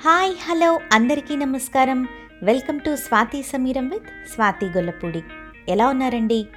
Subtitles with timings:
[0.00, 2.08] Hi hello అందరికీ నమస్కారం.
[2.42, 5.22] Welcome to Swathi Sameeram with Swathi Gollapudi.
[5.68, 6.48] ఎలా ఉన్నారండి?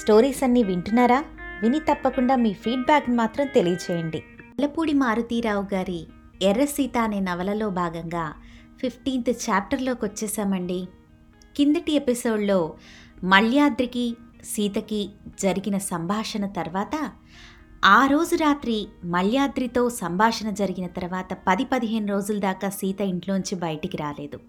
[0.00, 1.24] స్టోరీస్ అన్నీ వింటున్నారా?
[1.62, 4.18] విని తప్పకుండా మీ ఫీడ్బ్యాక్ని మాత్రం తెలియచేయండి.
[4.18, 6.06] గొల్లపూడి మారుతీరావు గారి
[6.42, 8.32] ఎర్ర సీత అనే నవలలో భాగంగా
[8.80, 10.88] ఫిఫ్టీన్త్ చాప్టర్లోకి వచ్చేసామండి.
[11.56, 12.74] కిందటి ఎపిసోడ్లో
[13.24, 15.10] మల్యాద్రికి సీతకి
[15.40, 17.10] జరిగిన సంభాషణ తర్వాత
[17.84, 24.40] ఆ రోజు రాత్రి మల్యాద్రితో సంభాషణ జరిగిన తర్వాత పది పదిహేను రోజుల దాకా సీత ఇంట్లోంచి బయటికి రాలేదు.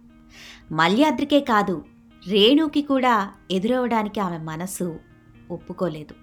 [0.71, 1.85] మల్యాద్రికే కాదు
[2.27, 4.99] రేణుకి కూడా ఎదురవడానికి ఆమె మనసు
[5.51, 6.13] ఒప్పుకోలేదు.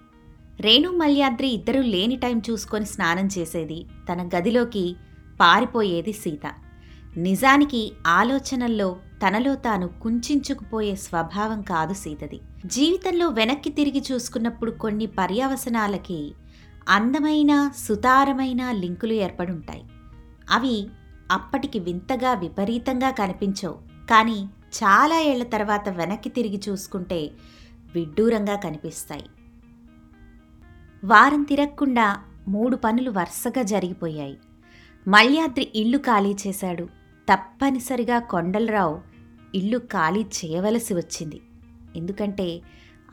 [0.59, 4.95] రేణు మల్యాద్రి ఇద్దరూ లేని టైం చూసుకొని స్నానం చేసేది తన గదిలోకి
[5.39, 6.51] పారిపోయేది సీత.
[7.17, 12.39] నిజానికి ఆలోచనల్లో తనలో తాను కుంచుకుపోయే స్వభావం కాదు సీతది.
[12.65, 16.33] జీవితంలో వెనక్కి తిరిగి చూసుకున్నప్పుడు కొన్ని పర్యావసనాలకి
[16.89, 19.83] అందమైన సుతారమైన లింకులు ఏర్పడుంటాయి.
[20.49, 20.87] అవి
[21.31, 23.73] అప్పటికి వింతగా విపరీతంగా కనిపించవు.
[24.09, 24.49] కానీ
[24.83, 27.31] చాలా ఏళ్ళ తర్వాత వెనక్కి తిరిగి చూసుకుంటే
[27.95, 29.25] విడ్డూరంగా కనిపిస్తాయి.
[31.03, 34.37] వారం తిరగకుండా మూడు పనులు వరుసగా జరిగిపోయాయి.
[35.07, 36.83] మల్యాద్రి ఇల్లు ఖాళీ చేశాడు.
[37.33, 39.01] తప్పనిసరిగా కొండలరావు
[39.55, 41.41] ఇల్లు ఖాళీ చేయవలసి వచ్చింది.
[41.95, 42.61] ఎందుకంటే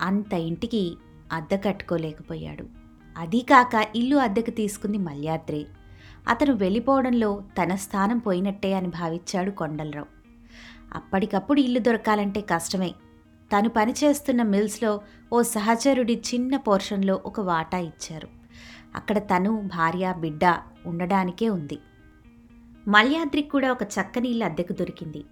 [0.01, 0.97] అంత ఇంటికి
[1.33, 2.78] అద్దె కట్టుకోలేకపోయాడు.
[3.19, 5.67] అదీకాక ఇల్లు అద్దెకు తీసుకుంది మల్యాద్రి.
[6.29, 10.07] అతను వెళ్ళిపోవడంలో తన స్థానం పోయినట్టే అని భావించాడు కొండలరావు.
[10.95, 12.91] అప్పటికప్పుడు ఇల్లు దొరకాలంటే కష్టమే.
[13.51, 15.01] తను పనిచేస్తున్న మిల్స్లో
[15.33, 18.29] ఓ సహచరుడి చిన్న పోర్షన్లో ఒక వాటా ఇచ్చారు.
[18.95, 20.45] అక్కడ తను భార్య బిడ్డ
[20.87, 21.79] ఉండడానికే ఉంది.
[22.89, 25.25] మల్యాద్రికి కూడా ఒక చక్కని ఇల్లు అద్దెకు దొరికింది.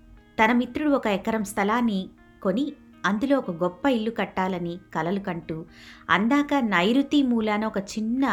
[0.45, 2.09] తన మిత్రుడు ఒక ఎకరం స్థలాన్ని
[2.43, 2.73] కొని
[3.07, 5.57] అందులో ఒక గొప్ప ఇల్లు కట్టాలని కలలు కంటూ
[6.11, 8.25] అందాక నైరుతి మూలాన ఒక చిన్న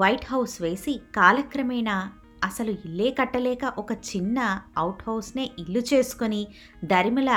[0.00, 1.96] వైట్ హౌస్ వేసి కాలక్రమేణా
[2.44, 4.38] అసలు ఇల్లే కట్టలేక ఒక చిన్న
[4.78, 6.40] అవుట్ హౌస్నే ఇల్లు చేసుకొని
[6.84, 7.30] దరిమల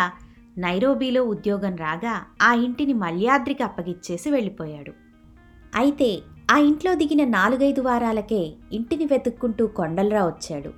[0.58, 4.94] నైరోబీలో ఉద్యోగం రాగా ఆ ఇంటిని మల్యాద్రికి అప్పగిచ్చేసి వెళ్ళిపోయాడు.
[5.75, 6.09] అయితే
[6.52, 8.41] ఆ ఇంట్లో దిగిన నాలుగైదు వారాలకే
[8.72, 10.72] ఇంటిని వెతుక్కుంటూ కొండలరా వచ్చాడు.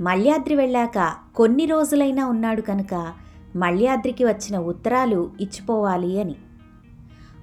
[0.00, 0.98] మల్యాద్రి వెళ్ళాక
[1.36, 2.94] కొన్ని రోజులైనా ఉన్నాడు కనుక
[3.56, 6.34] మల్యాద్రికి వచ్చిన ఉత్తరాలు ఇచ్చిపోవాలి అని.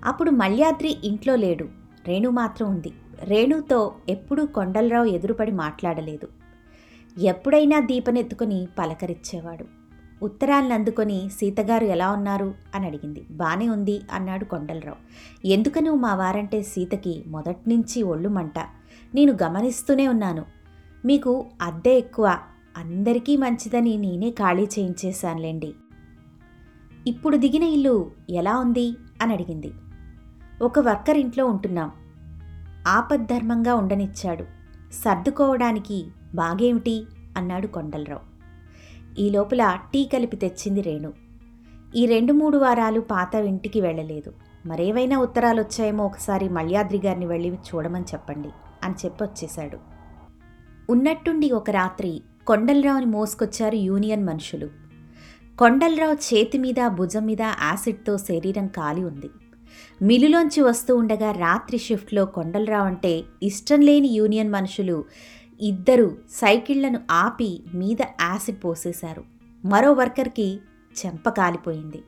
[0.06, 1.68] అప్పుడు మల్యాద్రి ఇంట్లో లేడు.
[2.08, 2.94] రేణు మాత్రం ఉంది.
[3.24, 6.28] రేణుతో ఎప్పుడూ కొండలరావు ఎదురుపడి మాట్లాడలేదు.
[7.20, 9.66] ఎప్పుడైనా దీపనెత్తుకుని పలకరించేవాడు
[10.24, 12.54] ఉత్తరాలను అందుకొని సీతగారు ఎలా ఉన్నారు?
[12.76, 13.26] అని అడిగింది.
[13.32, 14.96] బానే ఉంది అన్నాడు కొండలరావు.
[15.48, 18.60] ఎందుకనో మా వారంటే సీతకి మొదట్నుంచి ఒళ్ళు మంట.
[19.16, 20.46] నేను గమనిస్తూనే ఉన్నాను.
[21.06, 22.38] మీకు అద్దె ఎక్కువ.
[22.78, 25.74] అందరికీ మంచిదని నేనే ఖాళీ చేయించేశానులేండి.
[27.08, 28.96] ఇప్పుడు దిగిన ఇల్లు ఎలా ఉంది?
[29.22, 29.72] అని అడిగింది.
[30.62, 31.92] ఒక వర్కర్ ఇంట్లో ఉంటున్నాం.
[32.88, 34.44] ఆపద్ధర్మంగా ఉండనిచ్చాడు.
[34.94, 37.06] సర్దుకోవడానికి బాగేమిటి?
[37.38, 38.22] అన్నాడు కొండలరావు.
[39.20, 41.14] ఈ లోపల టీ కలిపి తెచ్చింది రేణు.
[41.96, 44.34] ఈ రెండు మూడు వారాలు పాత ఇంటికి వెళ్ళలేదు.
[44.66, 48.50] మరేవైనా ఉత్తరాలు వచ్చాయేమో ఒకసారి మల్యాద్రి గారిని వెళ్ళి చూడమని చెప్పండి
[48.84, 49.78] అని చెప్పొచ్చేశాడు
[50.90, 54.89] ఉన్నట్టుండి ఒక రాత్రి కొండలరావుని మోసుకొచ్చారు యూనియన్ మనుషులు.
[55.60, 59.30] కొండలరావు చేతి మీద భుజం మీద యాసిడ్తో శరీరం కాలి ఉంది.
[60.02, 65.06] మిల్లులోంచి వస్తూ ఉండగా రాత్రి షిఫ్ట్లో కొండలరావు అంటే ఇష్టం లేని యూనియన్ మనుషులు
[65.62, 69.24] ఇద్దరు సైకిళ్ళను ఆపి మీద యాసిడ్ పోసేశారు.
[69.66, 70.48] మరో వర్కర్కి
[71.00, 72.04] చెంప కాలిపోయింది.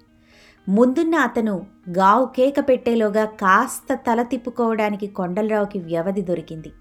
[0.70, 6.72] ముందున్న అతను గావు కేక పెట్టేలోగా కాస్త తల తిప్పుకోవడానికి కొండలరావుకి వ్యవధి దొరికింది.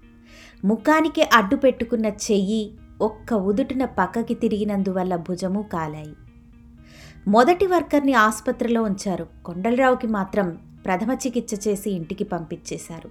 [0.65, 2.63] ముఖానికి అడ్డు పెట్టుకున్న చెయ్యి
[3.01, 6.15] ఒక్క ఉదుటున పక్కకి తిరిగినందువల్ల భుజము కాలాయి.
[7.27, 9.27] మొదటి వర్కర్ని ఆసుపత్రిలో ఉంచారు.
[9.45, 13.09] కొండలరావుకి మాత్రం ప్రథమ చికిత్స చేసి ఇంటికి పంపించేశారు.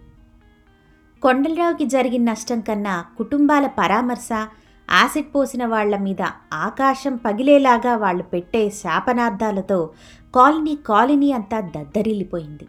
[1.21, 4.28] కొండలరావుకి జరిగిన నష్టం కన్నా కుటుంబాల పరామర్శ
[4.93, 6.22] యాసిడ్ పోసిన వాళ్ళ మీద
[6.53, 9.91] ఆకాశం పగిలేలాగా వాళ్ళు పెట్టే శాపనార్థాలతో
[10.34, 12.69] కాలనీ కాలనీ అంతా దద్దరిల్లిపోయింది.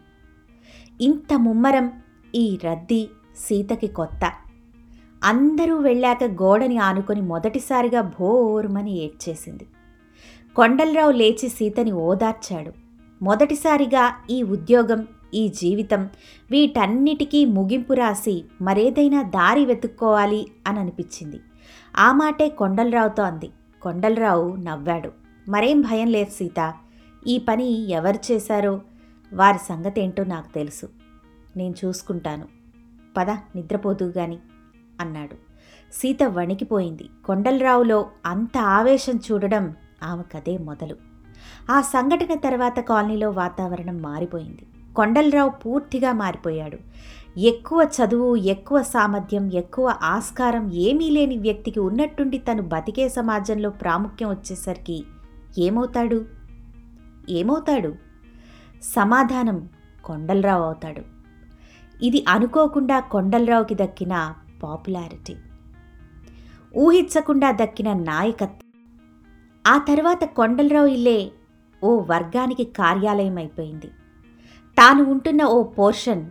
[1.00, 1.92] ఇంత ముమ్మరం
[2.34, 4.32] ఈ రద్దీ సీతకి కొత్త.
[5.24, 9.66] అందరూ వెళ్ళాక గోడని ఆనుకొని మొదటిసారిగా భోరుమని ఏడ్చేసింది.
[10.56, 12.72] కొండలరావు లేచి సీతని ఓదార్చాడు.
[13.22, 16.10] మొదటిసారిగా ఈ ఉద్యోగం ఈ జీవితం
[16.50, 21.40] వీటన్నిటికీ ముగింపు రాసి మరేదైనా దారి వెతుక్కోవాలి అని అనిపించింది
[21.96, 23.50] ఆ మాటే కొండలరావుతో అంది.
[23.82, 25.12] కొండలరావు నవ్వాడు.
[25.48, 26.74] మరేం భయం లేదు సీత.
[27.26, 28.80] ఈ పని ఎవరు చేశారో
[29.34, 30.88] వారి సంగతి ఏంటో నాకు తెలుసు.
[31.56, 32.46] నేను చూసుకుంటాను.
[33.16, 34.38] పద నిద్రపోతూ గాని
[35.00, 35.34] అన్నాడు.
[35.92, 37.08] సీత వణికిపోయింది.
[37.24, 40.96] కొండలరావులో అంత ఆవేశం చూడడం ఆమె కదే మొదలు.
[41.70, 44.66] ఆ సంఘటన తర్వాత కాలనీలో వాతావరణం మారిపోయింది.
[44.96, 46.78] కొండలరావు పూర్తిగా మారిపోయాడు.
[47.38, 55.04] ఎక్కువ చదువు ఎక్కువ సామర్థ్యం ఎక్కువ ఆస్కారం ఏమీ లేని వ్యక్తికి ఉన్నట్టుండి తను బతికే సమాజంలో ప్రాముఖ్యం వచ్చేసరికి
[55.58, 56.24] ఏమవుతాడు?
[57.30, 57.94] ఏమవుతాడు?
[58.82, 59.68] సమాధానం
[60.04, 61.02] కొండలరావు అవుతాడు.
[62.04, 65.36] ఇది అనుకోకుండా కొండలరావుకి దక్కిన పాపులారిటీ.
[66.76, 68.71] ఊహించకుండా దక్కిన నాయకత్వం.
[69.66, 71.30] ఆ తర్వాత కొండలరావు ఇల్లే
[71.84, 73.90] ఓ వర్గానికి కార్యాలయం అయిపోయింది
[74.78, 76.24] తాను ఉంటున్న ఓ పోర్షన్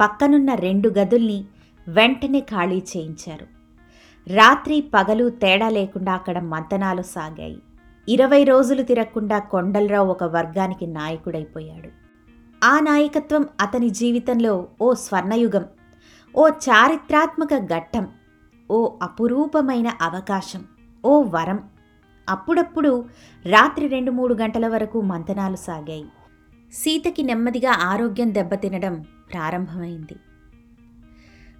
[0.00, 1.44] పక్కనున్న రెండు గదుల్ని
[1.88, 3.46] వెంటనే ఖాళీ చేయించారు.
[4.28, 7.58] రాత్రి పగలు తేడా లేకుండా అక్కడ మంతనాలు సాగాయి.
[8.08, 11.90] ఇరవై రోజులు తిరగకుండా కొండలరావు ఒక వర్గానికి నాయకుడైపోయాడు.
[12.64, 15.64] ఆ నాయకత్వం అతని జీవితంలో ఓ స్వర్ణయుగం
[16.34, 18.08] ఓ చారిత్రాత్మక ఘట్టం
[18.70, 20.64] ఓ అపురూపమైన అవకాశం.
[21.06, 21.60] ఓ వరం.
[22.28, 23.06] అప్పుడప్పుడు
[23.46, 26.04] రాత్రి రెండు మూడు గంటల వరకు మంతనాలు సాగాయి.
[26.72, 30.16] సీతకి నెమ్మదిగా ఆరోగ్యం దెబ్బతినడం ప్రారంభమైంది.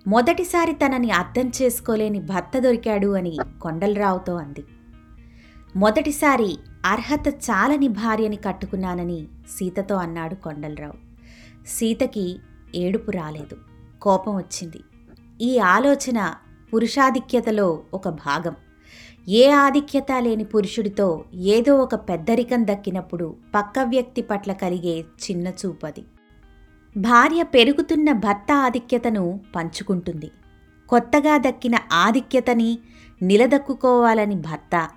[0.06, 4.64] మొదటిసారి తనని అర్థం చేసుకోలేని భర్త దొరికాడు అని కొండలరావుతో అంది.
[5.76, 9.28] మొదటిసారి అర్హత చాలని భార్యని కట్టుకున్నానని
[9.58, 10.94] సీతతో అన్నాడు కొండలరావు.
[11.66, 12.38] సీతకి
[12.74, 13.56] ఏడుపు రాలేదు.
[14.02, 14.80] కోపం వచ్చింది.
[15.40, 16.34] ఈ ఆలోచన
[16.74, 18.56] పురుషాధిక్యతలో ఒక భాగం.
[19.28, 26.04] ఏ ఆధిక్యత లేని పురుషుడితో ఏదో ఒక పెద్దరికం దక్కినప్పుడు పక్క వ్యక్తి పట్ల కలిగే చిన్న చూపది.
[26.96, 30.30] భార్య పెరుగుతున్న భర్త ఆధిక్యతను పంచుకుంటుంది.
[30.88, 32.78] కొత్తగా దక్కిన ఆధిక్యతని
[33.22, 34.88] నిలదక్కుకోవాలని భర్త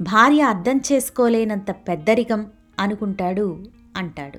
[0.00, 2.46] భార్య అర్థం చేసుకోలేనంత పెద్దరికం
[2.78, 3.64] అనుకుంటాడు
[3.96, 4.38] అంటాడు.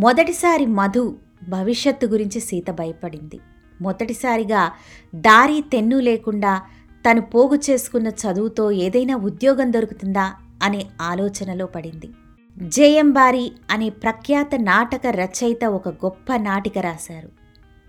[0.00, 1.16] మొదటిసారి మధు
[1.48, 3.40] భవిష్యత్తు గురించి సీత భయపడింది.
[3.80, 4.72] మొదటిసారిగా
[5.14, 6.62] దారి తెన్ను లేకుండా
[7.10, 12.10] తను పోగు చేసుకున్న చదువుతో ఏదైనా ఉద్యోగం దొరుకుతుందా అనే ఆలోచనలో పడింది.
[12.58, 17.28] జేఎంబారి అనే ప్రఖ్యాత నాటక రచయిత ఒక గొప్ప నాటిక రాశారు.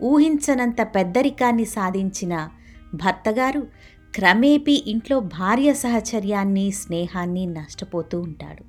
[0.03, 2.49] ఊహించనంత పెద్దరికాన్ని సాధించిన
[2.93, 3.67] భర్తగారు
[4.15, 8.63] క్రమేపీ ఇంట్లో భార్య సహచర్యాన్ని స్నేహాన్ని నష్టపోతూ ఉంటాడు.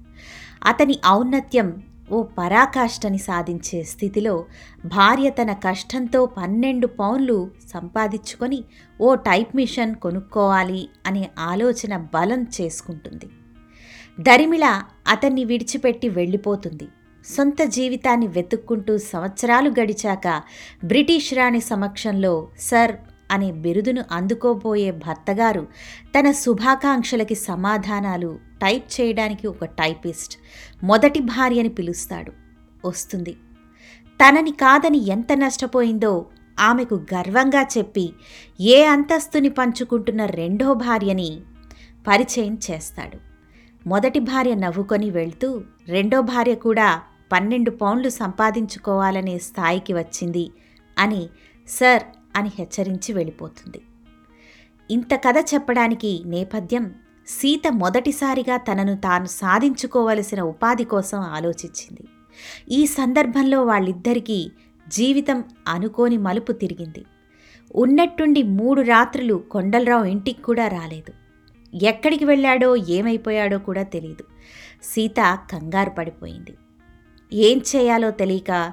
[0.65, 1.83] అతని ఔన్నత్యం
[2.13, 4.45] ఓ పరాకాష్ఠని సాధించే స్థితిలో
[4.85, 8.65] భార్య తన కష్టంతో పన్నెండు పౌన్లు సంపాదించుకొని
[9.01, 13.29] ఓ టైప్ మిషన్ కొనుక్కోవాలి అనే ఆలోచన బలం చేసుకుంటుంది.
[14.21, 16.89] దరిమిళ అతన్ని విడిచిపెట్టి వెళ్ళిపోతుంది.
[17.25, 20.43] సొంత జీవితాన్ని వెతుక్కుంటూ సంవత్సరాలు గడిచాక
[20.85, 22.97] బ్రిటిష్ రాణి సమక్షంలో సర్
[23.31, 25.67] అనే బిరుదును అందుకోబోయే భర్తగారు
[26.19, 30.39] తన శుభాకాంక్షలకి సమాధానాలు టైప్ చేయడానికి ఒక టైపిస్ట్
[30.85, 32.33] మొదటి భార్యని పిలుస్తాడు.
[32.85, 33.37] వస్తుంది.
[34.21, 36.27] తనని కాదని ఎంత నష్టపోయిందో
[36.61, 38.13] ఆమెకు గర్వంగా చెప్పి
[38.61, 41.41] ఏ అంతస్తుని పంచుకుంటున్న రెండో భార్యని
[42.09, 43.19] పరిచయం చేస్తాడు.
[43.87, 47.03] మొదటి భార్య నవ్వుకొని వెళ్తూ రెండో భార్య కూడా
[47.33, 50.51] పన్నెండు పౌండ్లు సంపాదించుకోవాలనే స్థాయికి వచ్చింది
[50.99, 51.29] అని
[51.69, 52.03] సర్
[52.37, 53.83] అని హెచ్చరించి వెళ్ళిపోతుంది.
[54.91, 56.95] ఇంత కథ చెప్పడానికి నేపథ్యం
[57.27, 62.09] సీత మొదటిసారిగా తనను తాను సాధించుకోవలసిన ఉపాధి కోసం ఆలోచించింది.
[62.71, 64.51] ఈ సందర్భంలో వాళ్ళిద్దరికీ
[64.89, 67.05] జీవితం అనుకోని మలుపు తిరిగింది.
[67.77, 71.13] ఉన్నట్టుండి మూడు రాత్రులు కొండలరావు ఇంటికి కూడా రాలేదు.
[71.85, 74.25] ఎక్కడికి వెళ్ళాడో ఏమైపోయాడో కూడా తెలియదు
[74.83, 76.57] సీత కంగారు పడిపోయింది.
[77.33, 78.73] ఏం చేయాలో తెలియక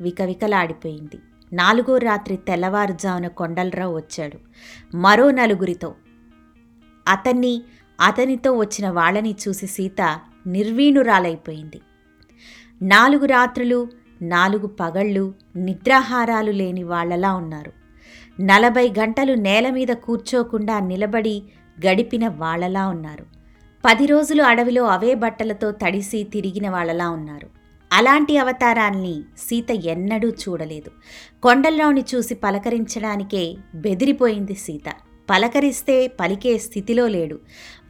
[0.00, 1.18] వికవికలాడిపోయింది.
[1.54, 4.38] నాలుగో రాత్రి తెల్లవారుజామున కొండలరావు వచ్చాడు.
[4.96, 5.94] మరో నలుగురితో
[7.08, 7.62] అతన్ని
[8.00, 11.80] అతనితో వచ్చిన వాళ్ళని చూసి సీత నిర్వీణురాలైపోయింది.
[12.82, 13.88] నాలుగు రాత్రులు
[14.22, 17.72] నాలుగు పగళ్ళు నిద్రాహారాలు లేని వాళ్ళలా ఉన్నారు.
[18.40, 21.42] నలభై గంటలు నేల మీద కూర్చోకుండా నిలబడి
[21.86, 23.26] గడిపిన వాళ్ళలా ఉన్నారు.
[23.84, 27.63] పది రోజులు అడవిలో అవే బట్టలతో తడిసి తిరిగిన వాళ్ళలా ఉన్నారు.
[27.94, 30.90] అలాంటి అవతారాల్ని సీత ఎన్నడూ చూడలేదు.
[31.42, 34.92] కొండల్లోని చూసి పలకరించడానికే బెదిరిపోయింది సీత.
[35.30, 37.40] పలకరిస్తే పలికే స్థితిలో లేడు.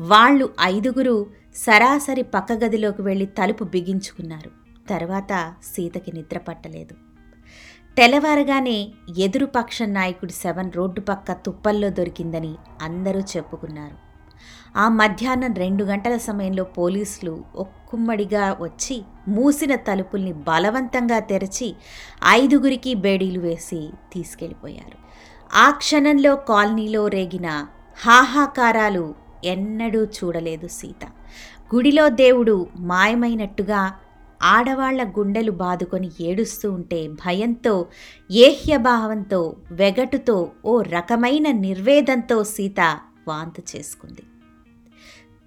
[0.00, 4.50] వాళ్ళు ఐదుగురు సరాసరి పక్క గదిలోకి వెళ్ళి తలుపు బిగించుకున్నారు.
[4.90, 6.94] తర్వాత సీతకి నిద్ర పట్టలేదు.
[7.96, 13.96] తెల్లవారగానే ఎదురుపక్ష నాయకుడి శవం రోడ్డు పక్క తుప్పల్లో దొరికిందని అందరూ చెప్పుకున్నారు.
[14.78, 21.74] ఆ మధ్యాహ్నం రెండు గంటల సమయంలో పోలీసులు ఒక్కుమ్మడిగా వచ్చి మూసిన తలుపుల్ని బలవంతంగా తెరచి
[22.28, 24.98] ఐదుగురికి బేడీలు వేసి తీసుకెళ్ళిపోయారు.
[25.54, 27.66] ఆ క్షణంలో కాలనీలో రేగిన
[28.02, 29.14] హాహాకారాలు
[29.44, 31.04] ఎన్నడూ చూడలేదు సీత.
[31.74, 33.92] గుడిలో దేవుడు మాయమైనట్టుగా
[34.42, 37.86] ఆడవాళ్ళ గుండెలు బాదుకొని ఏడుస్తూ ఉంటే భయంతో
[38.30, 44.22] ఏహ్యభావంతో వెగటుతో ఓ రకమైన నిర్వేదంతో సీత వాంతు చేసుకుంది.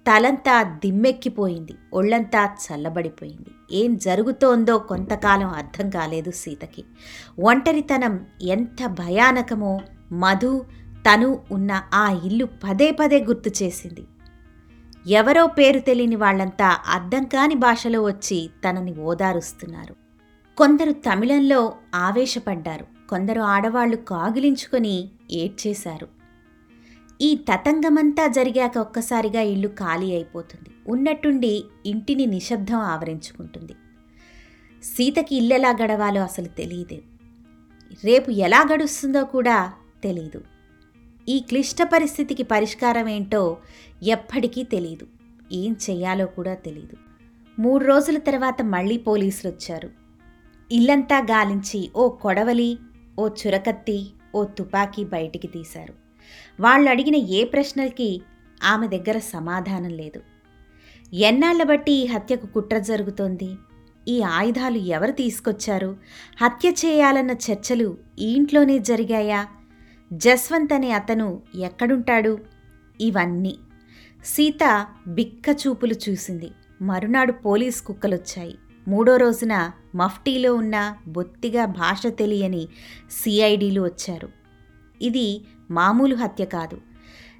[0.08, 1.74] తలంతా దిమ్మెక్కిపోయింది.
[1.92, 3.50] ఒళ్ళంతా చల్లబడిపోయింది.
[3.72, 6.84] ఏం జరుగుతోందో కొంతకాలం అర్థం కాలేదు సీతకి.
[7.40, 9.80] ఒంటరితనం ఎంత భయానకమో
[10.12, 14.04] మధు తను ఉన్న ఆ ఇల్లు పదే పదే గుర్తు చేసింది.
[15.06, 19.96] ఎవరో పేరు తెలియని వాళ్ళంతా అర్థం కాని భాషలో వచ్చి తనని ఓదారుస్తున్నారు.
[20.56, 23.08] కొందరు తమిళంలో ఆవేశపడ్డారు.
[23.08, 26.17] కొందరు ఆడవాళ్ళు కాగిలించుకొని ఏడ్చేశారు.
[27.20, 30.70] ఈ తతంగమంతా జరిగాక ఒక్కసారిగా ఇల్లు ఖాళీ అయిపోతుంది.
[30.88, 33.74] ఉన్నట్టుండి ఇంటిని నిశ్శబ్దం ఆవరించుకుంటుంది.
[34.82, 36.98] సీతకి ఇల్లెలా గడవాలో అసలు తెలియదు.
[38.04, 39.72] రేపు ఎలా గడుస్తుందో కూడా
[40.04, 40.40] తెలీదు.
[41.28, 43.42] ఈ క్లిష్ట పరిస్థితికి పరిష్కారం ఏంటో
[44.02, 45.06] ఎప్పటికీ తెలియదు
[45.52, 46.96] ఏం చెయ్యాలో కూడా తెలియదు
[47.58, 49.90] మూడు రోజుల తర్వాత మళ్ళీ పోలీసులు వచ్చారు
[50.70, 52.78] ఇల్లంతా గాలించి ఓ కొడవలి
[53.18, 53.98] ఓ చురకత్తి
[54.34, 56.07] ఓ తుపాకీ బయటికి తీశారు.
[56.60, 58.22] వాళ్ళు అడిగిన ఏ ప్రశ్నలకి
[58.64, 60.22] ఆమె దగ్గర సమాధానం లేదు.
[61.14, 63.50] ఎన్నాళ్ళ బట్టి ఈ హత్యకు కుట్ర జరుగుతోంది?
[64.08, 65.96] ఈ ఆయుధాలు ఎవరు తీసుకొచ్చారు?
[66.42, 69.46] హత్య చేయాలన్న చర్చలు ఈ ఇంట్లోనే జరిగాయా?
[70.12, 72.38] జస్వంత్ అనే అతను ఎక్కడుంటాడు?
[73.00, 73.58] ఇవన్నీ.
[74.24, 76.50] సీత బిక్క చూపులు చూసింది.
[76.82, 78.58] మరునాడు పోలీస్ కుక్కలొచ్చాయి.
[78.88, 82.68] మూడో రోజున మఫ్టీలో ఉన్న బొత్తిగా భాష తెలియని
[83.10, 84.28] సిఐడీలు వచ్చారు.
[85.02, 86.78] ఇది మామూలు హత్య కాదు.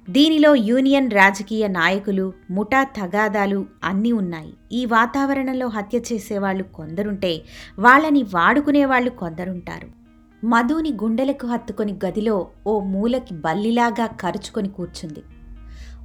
[0.09, 4.53] దీనిలో యూనియన్ రాజకీయ నాయకులు ముఠా తగాదాలు అన్నీ ఉన్నాయి.
[4.71, 7.41] ఈ వాతావరణంలో హత్య చేసేవాళ్ళు కొందరుంటే
[7.79, 9.99] వాళ్ళని వాడుకునేవాళ్ళు కొందరుంటారు.
[10.45, 15.23] మధుని గుండెలకు హత్తుకొని గదిలో ఓ మూలకి బల్లిలాగా కరుచుకొని కూర్చుంది.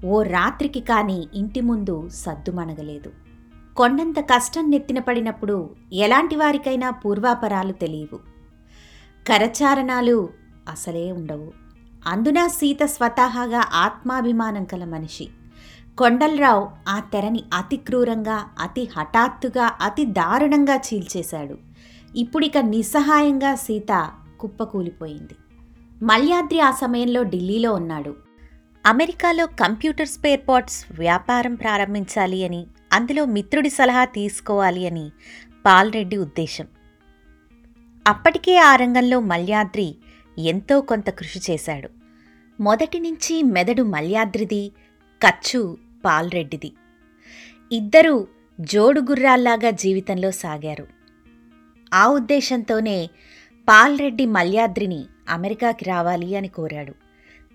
[0.07, 3.11] ఓ రాత్రికి కానీ ఇంటి ముందు సద్దుమణగలేదు
[3.77, 8.19] కొండంత కష్టం నెత్తిన పడినప్పుడు ఎలాంటి వారికైనా పూర్వాపరాలు తెలియవు.
[9.29, 10.29] కరచారణాలు
[10.69, 11.64] అసలే ఉండవు.
[12.07, 15.29] అందున సీత స్వతహాగా ఆత్మాభిమానం కల మనిషి.
[15.99, 21.59] కొండలరావు ఆ తెరని అతి క్రూరంగా అతి హఠాత్తుగా అతి దారుణంగా చీల్చేశాడు.
[22.17, 25.35] ఇప్పుడిక నిస్సహాయంగా సీత కుప్పకూలిపోయింది.
[26.03, 28.17] మల్యాద్రి ఆ సమయంలో ఢిల్లీలో ఉన్నాడు.
[28.87, 35.11] అమెరికాలో కంప్యూటర్ స్పేర్ పార్ట్స్ వ్యాపారం ప్రారంభించాలి అని అందులో మిత్రుడి సలహా తీసుకోవాలి అని
[35.67, 36.67] పాల్రెడ్డి ఉద్దేశం.
[38.07, 39.95] అప్పటికే ఆ రంగంలో మల్యాద్రి
[40.39, 41.89] ఎంతో కొంత కృషి చేశాడు.
[42.61, 44.73] మొదటి నుంచి మెదడు మల్యాద్రిది
[45.23, 46.73] కచ్చు పాల్రెడ్డిది.
[47.73, 48.27] ఇద్దరూ
[48.61, 50.87] జోడుగుర్రాల్లాగా జీవితంలో సాగారు.
[51.95, 53.11] ఆ ఉద్దేశంతోనే
[53.69, 56.93] పాల్రెడ్డి మల్యాద్రిని అమెరికాకి రావాలి అని కోరాడు.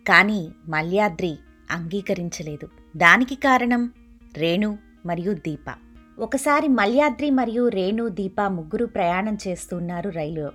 [0.07, 1.37] కానీ మల్యాద్రి
[1.71, 2.69] అంగీకరించలేదు.
[2.97, 3.91] దానికి కారణం
[4.37, 5.75] రేణు మరియు దీప.
[6.19, 10.51] ఒకసారి మల్యాద్రి మరియు రేణు దీప ముగ్గురు ప్రయాణం చేస్తున్నారు రైలులో.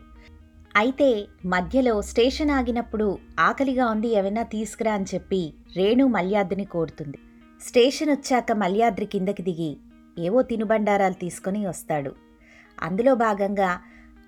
[0.77, 7.19] అయితే మధ్యలో స్టేషన్ ఆగినప్పుడు ఆకలిగా ఉంది ఏమైనా తీసుకురా అని చెప్పి రేణు మల్యాద్రిని కోరుతుంది.
[7.61, 9.77] స్టేషన్ వచ్చాక మల్యాద్రి కిందకి దిగి
[10.19, 12.13] ఏవో తినుబండారాలు తీసుకొని వస్తాడు.
[12.83, 13.79] అందులో భాగంగా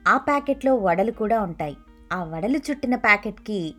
[0.09, 1.77] ఆ ప్యాకెట్లో వడలు కూడా ఉంటాయి.
[2.13, 3.75] ఆ వడలు చుట్టిన ప్యాకెట్కి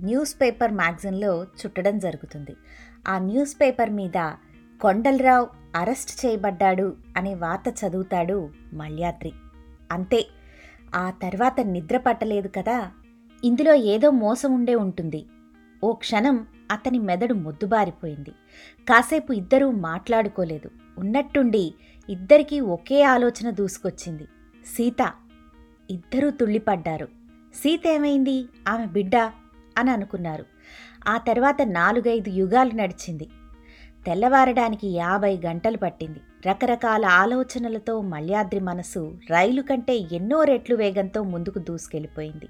[0.00, 2.56] న్యూస్ పేపర్ మ్యాగజిన్లో చుట్టడం జరుగుతుంది.
[3.08, 4.18] ఆ న్యూస్ పేపర్ మీద
[4.80, 9.32] కొండలరావు అరెస్ట్ చేయబడ్డాడు అనే వార్త చదువుతాడు మల్యాద్రి.
[9.92, 10.26] అంతే.
[10.94, 12.90] ఆ తర్వాత నిద్ర పట్టలేదు కదా.
[13.44, 15.26] ఇందులో ఏదో మోసం ఉండే ఉంటుంది.
[15.84, 18.30] ఓ క్షణం అతని మెదడు మొద్దుబారిపోయింది.
[18.88, 20.70] కాసేపు ఇద్దరూ మాట్లాడుకోలేదు.
[20.98, 21.74] ఉన్నట్టుండి
[22.10, 24.24] ఇద్దరికీ ఒకే ఆలోచన దూసుకొచ్చింది.
[24.76, 25.12] సీత.
[25.90, 27.06] ఇద్దరూ తుళ్ళిపడ్డారు.
[27.54, 28.48] సీత ఏమైంది?
[28.68, 29.16] ఆమె బిడ్డ
[29.78, 30.44] అని అనుకున్నారు.
[31.08, 33.28] ఆ తర్వాత నాలుగైదు యుగాలు నడిచింది.
[34.06, 36.20] తెల్లవారడానికి యాభై గంటలు పట్టింది.
[36.46, 42.48] రకరకాల ఆలోచనలతో మల్యాద్రి మనసు రైలు కంటే ఎన్నో రెట్లు వేగంతో ముందుకు దూసుకెళ్ళిపోయింది.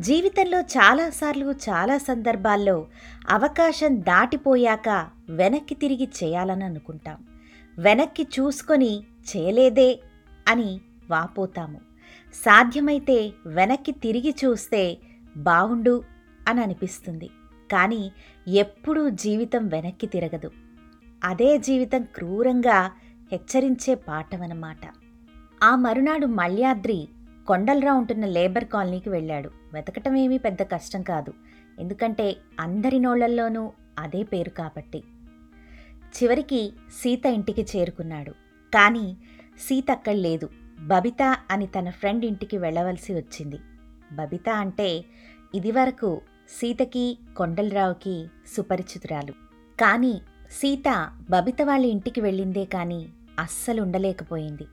[0.00, 2.86] జీవితంలో చాలాసార్లు చాలా సందర్భాల్లో
[3.30, 7.24] అవకాశం దాటిపోయాక వెనక్కి తిరిగి చేయాలని అనుకుంటాం.
[7.78, 10.00] వెనక్కి చూసుకొని చేయలేదే
[10.48, 10.80] అని
[11.10, 11.80] వాపోతాము.
[12.34, 14.98] సాధ్యమైతే వెనక్కి తిరిగి చూస్తే
[15.36, 16.02] బావుండు
[16.48, 17.30] అని అనిపిస్తుంది.
[17.72, 18.12] కానీ
[18.48, 20.50] ఎప్పుడూ జీవితం వెనక్కి తిరగదు.
[21.24, 22.90] అదే జీవితం క్రూరంగా
[23.32, 24.78] హెచ్చరించే పాఠమన్నమాట
[25.62, 27.08] ఆ మరునాడు మల్యాద్రి
[27.46, 29.50] కొండలరా ఉంటున్న లేబర్ కాలనీకి వెళ్ళాడు.
[29.72, 31.32] వెతకటం ఏమీ పెద్ద కష్టం కాదు.
[31.78, 35.02] ఎందుకంటే అందరి నోళ్ళల్లోనూ అదే పేరు కాబట్టి.
[36.16, 36.72] చివరికి
[37.02, 38.30] సీత ఇంటికి చేరుకున్నాడు.
[38.74, 39.16] కానీ
[39.60, 40.50] సీత అక్కడ లేదు.
[40.80, 43.58] బబిత అని తన ఫ్రెండ్ ఇంటికి వెళ్ళవలసి వచ్చింది.
[44.12, 45.04] బబిత అంటే
[45.54, 49.32] ఇదివరకు సీతకి కొండలరావుకి సుపరిచితురాలు.
[49.80, 54.66] కానీ సీత బబిత వాళ్ళ ఇంటికి వెళ్ళిందే కానీ అస్సలు ఉండలేకపోయింది.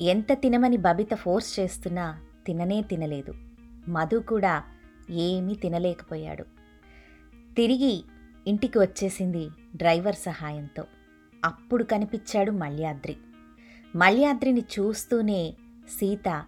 [0.00, 3.34] ఎంత తినమని బబిత ఫోర్స్ చేస్తున్నా తిననే తినలేదు.
[3.88, 4.64] మధు కూడా
[5.10, 6.42] ఏమీ తినలేకపోయాడు.
[7.56, 8.04] తిరిగి
[8.46, 10.84] ఇంటికి వచ్చేసింది డ్రైవర్ సహాయంతో.
[11.44, 13.16] అప్పుడు కనిపించాడు మల్యాద్రి.
[13.96, 15.54] మల్యాద్రిని చూస్తూనే
[15.88, 16.44] సీత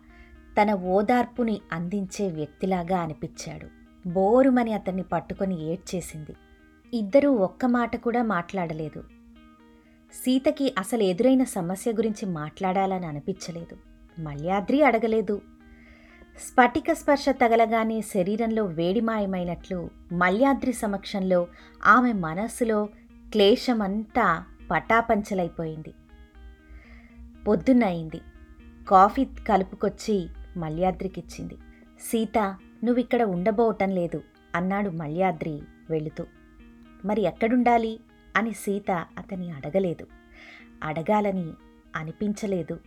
[0.63, 3.69] తన ఓదార్పుని అందించే వ్యక్తిలాగా అనిపించాడు.
[4.09, 6.33] బోరుమని అతన్ని పట్టుకొని ఏడ్చేసింది.
[6.95, 9.05] ఇద్దరూ ఒక్క మాట కూడా మాట్లాడలేదు.
[10.13, 13.77] సీతకి అసలు ఎదురైన సమస్య గురించి మాట్లాడాలని అనిపించలేదు.
[14.23, 15.41] మల్యాద్రి అడగలేదు.
[16.39, 21.47] స్ఫటిక స్పర్శ తగలగానే శరీరంలో వేడిమాయమైనట్లు మల్యాద్రి సమక్షంలో
[21.87, 22.89] ఆమె మనస్సులో
[23.33, 25.95] క్లేశమంతా పటాపంచలైపోయింది.
[27.49, 28.21] పొద్దున్నయింది
[28.89, 31.55] కాఫీ కలుపుకొచ్చి మల్యాద్రికిచ్చింది.
[32.01, 34.23] సీత నువ్విక్కడ ఉండబోవటం లేదు
[34.55, 36.25] అన్నాడు మల్యాద్రి వెళుతూ.
[37.05, 38.01] మరి ఎక్కడుండాలి?
[38.37, 40.07] అని సీత అతని అడగలేదు.
[40.83, 41.51] అడగాలని
[41.97, 42.81] అనిపించలేదు.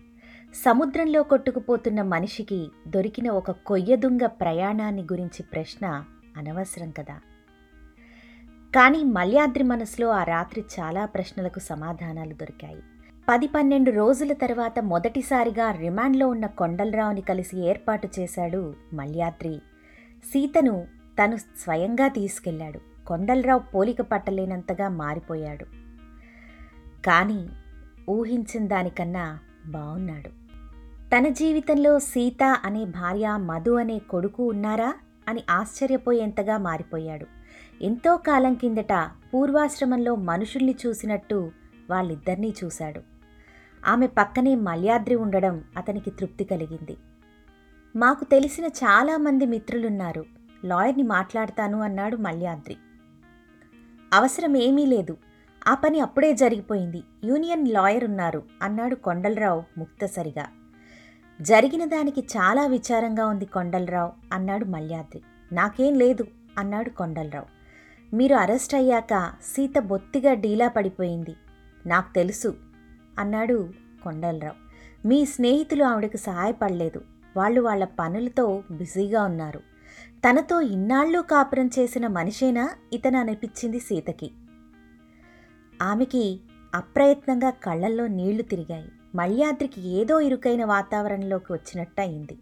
[0.65, 6.05] సముద్రంలో కొట్టుకుపోతున్న మనిషికి దొరికిన ఒక కొయ్యదుంగ ప్రయాణాన్ని గురించి ప్రశ్న
[6.37, 7.19] అనవసరం కదా.
[8.75, 12.83] కానీ మల్యాద్రి మనసులో ఆ రాత్రి చాలా ప్రశ్నలకు సమాధానాలు దొరికాయి.
[13.29, 19.61] పది పన్నెండు రోజుల తర్వాత మొదటిసారిగా రిమాండ్లో ఉన్న కొండలరావుని కలిసి ఏర్పాటు చేశాడు మల్యాద్రి.
[20.23, 20.87] సీతను
[21.23, 25.65] తను స్వయంగా తీసుకెళ్ళాడు కొండలరావు పోలిక పట్టలేనంతగా మారిపోయాడు.
[27.05, 27.49] కానీ
[28.09, 30.29] ఊహించిన దానికన్నా బావున్నాడు.
[31.17, 34.93] తన జీవితంలో సీత అనే భార్య మధు అనే కొడుకు ఉన్నారా
[35.27, 37.25] అని ఆశ్చర్యపోయేంతగా మారిపోయాడు.
[37.81, 41.51] ఎంతో కాలం కిందట పూర్వాశ్రమంలో మనుషుల్ని చూసినట్టు
[41.89, 43.01] వాళ్ళిద్దరినీ చూశాడు.
[43.87, 46.97] ఆమె పక్కనే మల్యాద్రి ఉండడం అతనికి తృప్తి కలిగింది.
[47.95, 50.25] మాకు తెలిసిన చాలామంది మిత్రులున్నారు.
[50.65, 52.77] లాయర్ని మాట్లాడతాను అన్నాడు మల్యాద్రి.
[54.13, 55.17] అవసరం ఏమీ లేదు.
[55.67, 57.03] ఆ పని అప్పుడే జరిగిపోయింది.
[57.23, 60.47] యూనియన్ లాయర్ ఉన్నారు అన్నాడు కొండలరావు ముక్తసరిగా.
[61.41, 65.21] జరిగిన దానికి చాలా విచారంగా ఉంది కొండలరావు అన్నాడు మల్యాద్రి.
[65.51, 66.27] నాకేం లేదు
[66.57, 67.45] అన్నాడు కొండలరావు.
[68.15, 71.35] మీరు అరెస్ట్ అయ్యాక సీత బొత్తిగా డీలా పడిపోయింది.
[71.85, 72.55] నాకు తెలుసు
[73.19, 73.69] అన్నాడు
[74.03, 74.71] కొండలరావు.
[75.07, 77.01] మీ స్నేహితులు ఆవిడకు సహాయపడలేదు.
[77.37, 79.70] వాళ్ళు వాళ్ళ పనులతో బిజీగా ఉన్నారు.
[80.27, 84.31] తనతో ఇన్నాళ్ళు కాపురం చేసిన మనిషేనా ఇతను అనిపించింది సీతకి.
[85.81, 86.39] ఆమెకి
[86.75, 88.91] అప్రయత్నంగా కళ్ళల్లో నీళ్ళు తిరిగాయి.
[89.15, 92.37] మల్యాద్రికి ఏదో ఇరుకైన వాతావరణంలోకి వచ్చినట్టు అయింది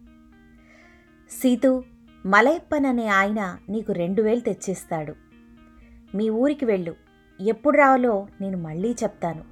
[1.30, 1.84] సీతు
[2.26, 5.14] మలయప్పన్ అనే ఆయన నీకు రెండు వేలు తెచ్చేస్తాడు.
[6.14, 6.94] మీ ఊరికి వెళ్ళు.
[7.40, 9.44] ఎప్పుడు రావాలో నేను మళ్ళీ చెప్తాను.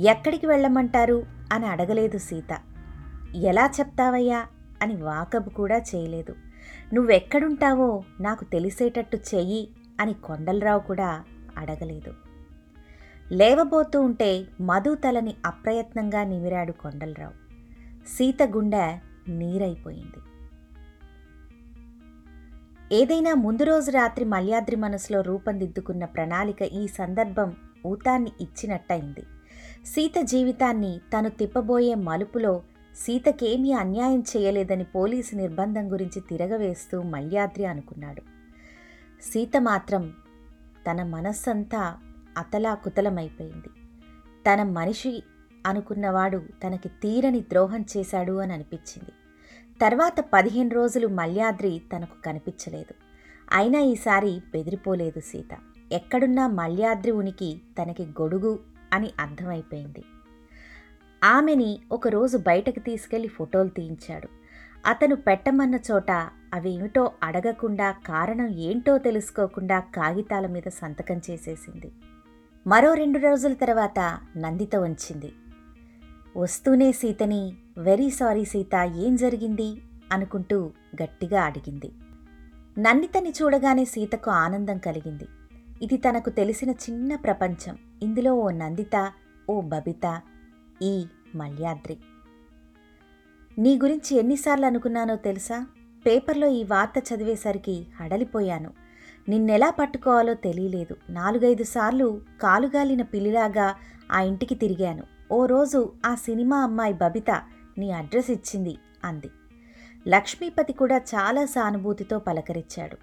[0.00, 1.26] ఎక్కడికి వెళ్ళమంటారు?
[1.52, 2.58] అని అడగలేదు సీత.
[3.34, 4.46] ఎలా చెప్తావయ్యా?
[4.82, 6.34] అని వాకబు కూడా చేయలేదు.
[6.94, 9.68] నువ్వెక్కడుంటావో నాకు తెలిసేటట్టు చెయ్యి
[10.00, 11.24] అని కొండలరావు కూడా
[11.56, 12.14] అడగలేదు.
[13.32, 17.32] లేవబోతూ ఉంటే మధు తలని అప్రయత్నంగా నిమిరాడు కొండలరావు.
[18.16, 18.98] సీత గుండె
[19.28, 20.20] నీరైపోయింది.
[22.92, 27.54] ఏదైనా ముందు రోజు రాత్రి మల్యాద్రి మనసులో రూపందిద్దుకున్న ప్రణాళిక ఈ సందర్భం
[27.86, 29.22] ఊతాన్ని ఇచ్చినట్టయింది.
[29.86, 32.62] సీత జీవితాన్ని తను తిప్పబోయే మలుపులో
[32.96, 38.22] సీతకేమీ అన్యాయం చేయలేదని పోలీసు నిర్బంధం గురించి తిరగవేస్తూ మల్యాద్రి అనుకున్నాడు.
[39.22, 40.12] సీత మాత్రం
[40.90, 41.96] తన మనస్సంతా
[42.38, 43.68] అతలాకుతలమైపోయింది.
[44.48, 45.22] తన మనిషి
[45.66, 49.12] అనుకున్నవాడు తనకి తీరని ద్రోహం చేశాడు అని అనిపించింది.
[49.80, 52.94] తర్వాత పదిహేను రోజులు మల్యాద్రి తనకు కనిపించలేదు.
[53.52, 55.58] అయినా ఈసారి బెదిరిపోలేదు సీత.
[55.92, 58.58] ఎక్కడున్నా మల్యాద్రి ఉనికి తనకి గొడుగు
[58.92, 60.04] అని అర్థమైపోయింది.
[61.24, 64.28] ఆమెని ఒకరోజు బయటకు తీసుకెళ్ళి ఫోటోలు తీయించాడు.
[64.86, 66.10] అతను పెట్టమన్న చోట
[66.54, 71.92] అవేమిటో అడగకుండా కారణం ఏంటో తెలుసుకోకుండా కాగితాల మీద సంతకం చేసేసింది.
[72.66, 75.32] మరో రెండు రోజుల తర్వాత నందిత వంచింది.
[76.36, 79.82] వస్తూనే సీతని వెరీ సారీ సీత ఏం జరిగింది?
[80.12, 81.92] అనుకుంటూ గట్టిగా అడిగింది.
[82.78, 85.26] నందితని చూడగానే సీతకు ఆనందం కలిగింది.
[85.82, 87.78] ఇది తనకు తెలిసిన చిన్న ప్రపంచం.
[88.02, 89.12] ఇందులో ఓ నందిత
[89.50, 90.20] ఓ బబిత
[90.84, 91.98] ఈ మల్యాద్రి.
[93.58, 95.66] నీ గురించి ఎన్నిసార్లు అనుకున్నానో తెలుసా?
[96.06, 98.70] పేపర్లో ఈ వార్త చదివేసరికి హడలిపోయాను.
[99.28, 100.96] నిన్నెలా పట్టుకోవాలో తెలియలేదు.
[101.10, 103.74] నాలుగైదు సార్లు కాలుగాలిన పిల్లిలాగా
[104.12, 105.02] ఆ ఇంటికి తిరిగాను.
[105.32, 107.42] ఓ రోజు ఆ సినిమా అమ్మాయి బబిత
[107.78, 109.30] నీ అడ్రస్ ఇచ్చింది అంది.
[110.08, 112.96] లక్ష్మీపతి కూడా చాలా సానుభూతితో పలకరించాడు.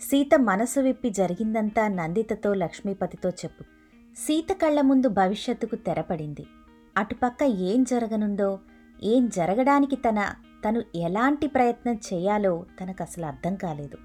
[0.00, 3.62] సీత మనసు విప్పి జరిగిందంతా నందితతో లక్ష్మీపతితో చెప్పు.
[4.16, 6.46] సీత కళ్ళ ముందు భవిష్యత్తుకు తెరపడింది.
[6.96, 8.58] అటుపక్క ఏం జరగనుందో
[9.02, 10.34] ఏం జరగడానికి తన
[10.68, 13.96] తను ఎలాంటి ప్రయత్నం చేయాలో తనకు అసలు అర్థం కాలేదు.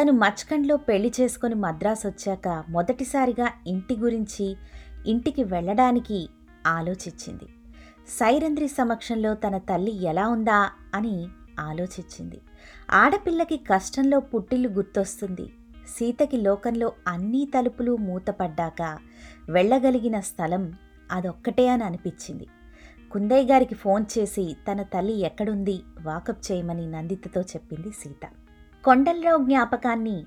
[0.00, 4.56] తను మచ్కండ్లో పెళ్ళి చేసుకుని మద్రాసు వచ్చాక మొదటిసారిగా ఇంటి గురించి
[5.06, 6.28] ఇంటికి వెళ్ళడానికి
[6.66, 7.44] ఆలోచించింది.
[8.08, 11.26] సైరంధ్రి సమక్షంలో తన తల్లి ఎలా ఉందా అని
[11.60, 12.40] ఆలోచించింది.
[12.90, 15.52] ఆడపిల్లకి కష్టంలో పుట్టిల్లు గుర్తొస్తుంది.
[15.88, 18.98] సీతకి లోకంలో అన్ని తలుపులు మూతపడ్డాక
[19.48, 20.72] వెళ్ళగలిగిన స్థలం
[21.12, 22.46] అదొక్కటే అని అనిపించింది.
[23.10, 25.82] కుందయ్య గారికి ఫోన్ చేసి తన తల్లి ఎక్కడుంది?
[26.02, 28.28] వాకప్ చేయమని నందితతో చెప్పింది సీత.
[28.84, 30.24] కొండలరావు జ్ఞాపకాన్ని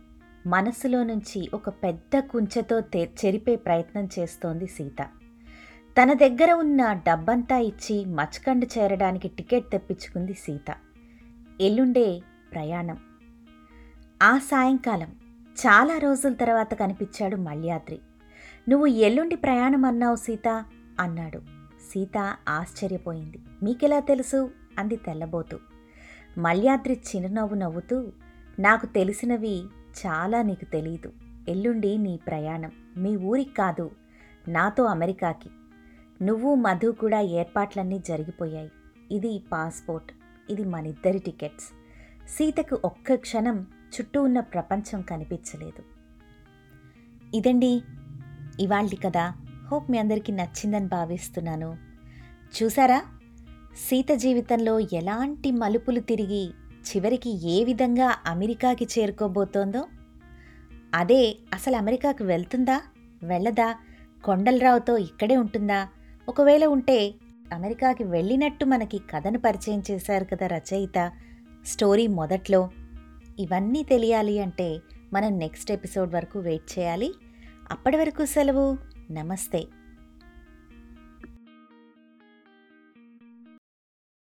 [0.48, 5.08] మనసులో నుంచి ఒక పెద్ద కుంచెతో తె- చెరిపే ప్రయత్నం చేస్తోంది సీత.
[6.02, 10.76] తన దగ్గర ఉన్న డబ్బంతా ఇచ్చి మచ్కండ్ చేరడానికి టికెట్ తెప్పించుకుంది సీత.
[11.62, 12.22] ఎల్లుండే
[12.54, 12.98] ప్రయాణం.
[14.24, 15.12] ఆ సాయంకాలం
[15.60, 18.00] చాలా రోజుల తర్వాత కనిపించాడు మల్యాద్రి.
[18.70, 20.66] నువ్వు ఎల్లుండి ప్రయాణం అన్నావు సీత
[21.00, 21.40] అన్నాడు.
[21.92, 23.40] సీత ఆశ్చర్యపోయింది.
[23.64, 24.52] మీకెలా తెలుసు?
[24.80, 25.60] అంది తెల్లబోతు.
[26.38, 28.12] మల్యాద్రి చిరునవ్వు నవ్వుతూ
[28.60, 29.64] నాకు తెలిసినవి
[30.06, 31.12] చాలా నీకు తెలీదు.
[31.50, 32.72] ఎల్లుండి నీ ప్రయాణం.
[32.98, 33.92] మీ ఊరికి కాదు
[34.48, 35.50] నాతో అమెరికాకి.
[36.26, 38.72] నువ్వు మధు కూడా ఏర్పాట్లన్నీ జరిగిపోయాయి.
[39.12, 40.12] ఇది పాస్పోర్ట్.
[40.50, 41.74] ఇది మనిద్దరి టికెట్స్.
[42.30, 45.84] సీతకు ఒక్క క్షణం చుట్టూ ఉన్న ప్రపంచం కనిపించలేదు.
[47.36, 47.82] ఇదండి
[48.60, 49.34] ఇవాళ కదా
[49.68, 51.78] హోప్ మీ అందరికీ నచ్చిందని భావిస్తున్నాను.
[52.64, 53.02] చూసారా?
[53.90, 59.88] సీత జీవితంలో ఎలాంటి మలుపులు తిరిగి చివరికి ఏ విధంగా అమెరికాకి చేరుకోబోతోందో?
[60.94, 62.82] అదే అసలు అమెరికాకు వెళ్తుందా?
[63.24, 63.76] వెళ్ళదా?
[64.24, 65.88] కొండలరావుతో ఇక్కడే ఉంటుందా?
[66.30, 67.14] ఒకవేళ ఉంటే
[67.54, 71.12] అమెరికాకి వెళ్ళినట్టు మనకి కథను పరిచయం చేశారు కదా రచయిత.
[71.66, 72.70] స్టోరీ మొదట్లో.
[73.40, 74.80] ఇవన్నీ తెలియాలి అంటే
[75.14, 77.14] మనం నెక్స్ట్ ఎపిసోడ్ వరకు వెయిట్ చేయాలి.
[77.72, 78.78] అప్పటి వరకు సెలవు.
[79.12, 79.68] నమస్తే.